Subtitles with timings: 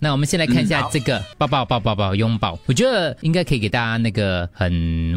[0.00, 4.72] 那我们先来看一下这个抱抱抱抱抱拥抱，我觉得应该可以给大家那个很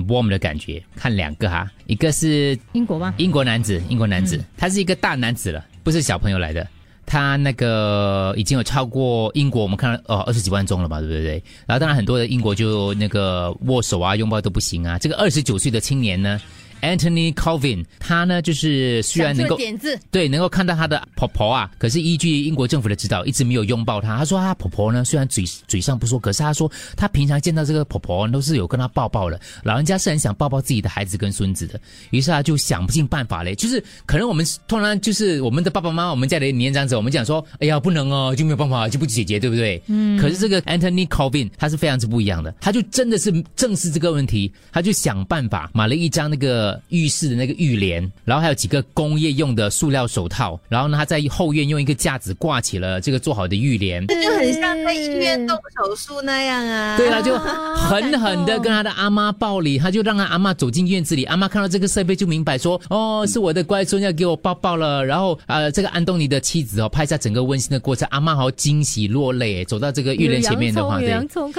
[0.08, 0.82] warm 的感觉。
[0.96, 3.14] 看两个哈，一个是英国吗？
[3.18, 6.68] 英国男子，英国男子，他是一个大男子了，不是小朋友来的。
[7.06, 11.44] 他那个已经有超过英国，我们看到哦二十几万宗了嘛，对不对？
[11.68, 14.98] 然后当然很多的英国就那个握手啊、拥抱都不行啊。
[14.98, 16.40] 这个二十九岁的青年呢
[16.82, 24.18] ？Anthony Colvin，他呢就是虽然能够点字，对，能够看到他的婆婆啊，可是依据英国政府的指导，一直没有拥抱她。
[24.18, 29.40] 他说他婆婆呢，虽然嘴嘴上不说，可是他说他平常见到这个婆婆都是有跟他抱抱的。
[29.64, 39.82] 老人家是很想抱抱自己的孩子跟孙子的，于是他就想不尽办法嘞，就是可能我们突然就是我们的爸爸妈妈，我们家的年长者，我们讲说，哎呀不能哦，就没有办法，就不解决，对不对？
[39.88, 40.20] 嗯。
[40.20, 46.71] 可是这个 Anthony Colvin 他是非常之不一样的，他就真的是正视这个问题，他就想办法买了一张那个。
[46.90, 56.98] 浴室的那个浴帘，然后还有几个工业用的塑料手套，然后呢，他在后院用一个架子挂起了这个做好的浴帘，这就很像在医院动手术那样啊。
[56.98, 65.06] 对啊，就狠狠的跟他的阿妈抱礼，他就让他阿妈走进院子里，阿妈看到这个设备就明白说，哦，是我的乖孙要给我抱抱了。
[65.06, 71.14] 然后呃，这个安东尼的妻子哦，拍下整个温馨的过程，阿妈好惊喜落泪，走到这个浴帘前面的话，对，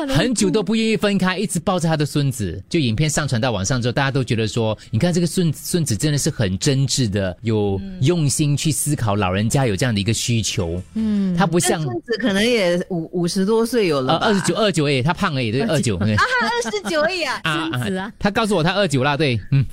[0.08, 2.62] 很久都不愿意分开，一直抱着他的孙子。
[2.68, 10.80] 就影片上传到网上之后，大家都觉得说，你看这个孙孙子真的是很真挚的，有用心去思考老人家有这样的一个需求。
[10.94, 19.64] 嗯，他不像孙子可能也五五十多岁有了，二十九二十九哎，他胖而已，对二九，啊，二十九而已啊，孙子啊，他告诉我他二九啦，对，嗯。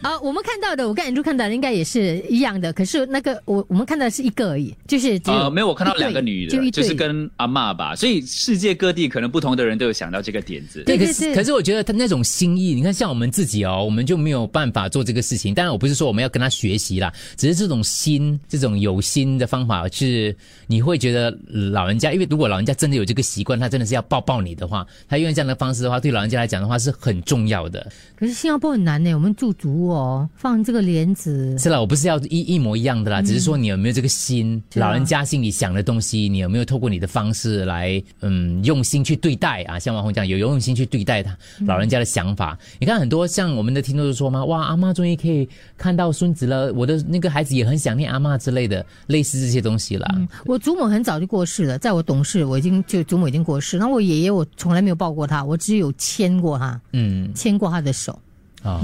[0.00, 2.72] 啊， 我们看到的，我跟安珠看到的应该也是一样的。
[2.72, 7.94] 可是那个我我们看到是一个而已，就是呃没有，我看到两个女的，就是跟阿妈吧。
[7.94, 10.82] 所以世界各地可能不同的人都有想到这个点子。
[10.84, 15.54] 对，可是可是我觉得他那种心意，你看像我们自己哦，我们就没有办法做这个事情。
[15.54, 20.34] 当然我不是说我们要跟他学习啦，只是这种心，这种有心的方法是
[20.66, 27.90] 你会觉得老人家，因为如果老人家真的有这个习惯，他真的是要抱抱你的话，他用这样的方式的话，对老人家来讲的话是很重要的。
[28.16, 31.56] 可是新加坡很难呢，我们驻足哦，放这个帘子。
[31.58, 39.78] 是啦，我不是要一一模一样的啦，只是说你有没有这个心，老人家心里想的东西，你有没有透过你的方式来，嗯，用心去对待啊？
[39.78, 41.36] 像王红讲，有用心去对待他
[41.66, 42.58] 老人家的想法。
[42.78, 44.44] 你看很多像我们的听众就说嘛？
[44.44, 50.08] 哇，阿妈终于可以看到孙子了，我的那个孩子也很想念阿妈之类的，类似这些东西啦。
[50.46, 53.78] 我祖母很早就过世了，在我懂事，我已经就祖母已经过世。
[53.78, 58.18] 那我爷爷我从来没有抱过他，我只有牵过他，嗯，牵过他的手。
[58.62, 58.80] 啊，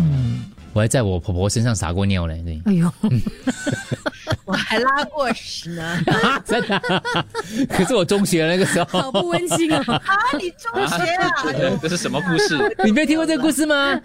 [0.72, 2.60] 我还在我婆婆身上撒过尿嘞，对。
[2.64, 2.90] 哎呦。
[4.54, 6.00] 我还拉过屎呢，
[6.46, 6.80] 真的。
[7.68, 9.82] 可是我中学那个时候，好不温馨啊！
[10.06, 11.28] 啊，你中学啊？
[11.82, 12.56] 这是什么故事？
[12.86, 14.00] 你没有听过这个故事吗？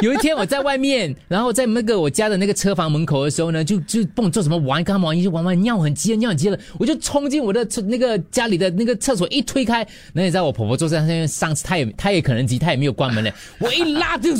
[0.00, 14.32] 有一天我在外面，然后在那个我家的那个车房门口的时候呢，就就不做什么玩，跟他们玩，就玩玩尿很急，尿很急了，我就冲进我的厕那个家里的那个厕所，一推开，那你知道我婆婆坐在上面上次，她也她也可能急，她也没有关门嘞，我一拉就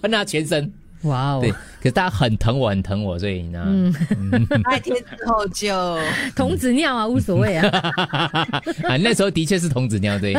[0.00, 0.72] 喷她全身。
[1.02, 1.40] 哇哦！
[1.40, 3.64] 对，可是大家很疼我，很疼我，所以呢，
[4.64, 5.98] 那天之后就
[6.36, 7.68] 童子尿啊，无所谓啊。
[8.84, 10.34] 啊，那时候的确是童子尿，对。